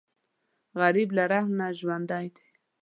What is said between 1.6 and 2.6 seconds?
ژوندی دی